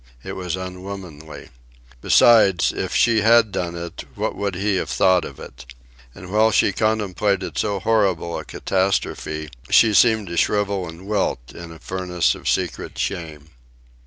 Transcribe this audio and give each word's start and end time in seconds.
It 0.23 0.31
was 0.33 0.55
unwomanly. 0.55 1.49
Besides, 2.01 2.71
if 2.73 2.95
she 2.95 3.21
had 3.21 3.51
done 3.51 3.75
it, 3.75 4.03
what 4.15 4.35
would 4.35 4.55
he 4.55 4.77
have 4.77 4.89
thought 4.89 5.23
of 5.23 5.39
it? 5.39 5.75
And 6.15 6.31
while 6.31 6.49
she 6.49 6.71
contemplated 6.73 7.55
so 7.55 7.79
horrible 7.79 8.39
a 8.39 8.43
catastrophe, 8.43 9.51
she 9.69 9.93
seemed 9.93 10.25
to 10.29 10.37
shrivel 10.37 10.89
and 10.89 11.05
wilt 11.05 11.53
in 11.53 11.71
a 11.71 11.77
furnace 11.77 12.33
of 12.33 12.49
secret 12.49 12.97
shame. 12.97 13.51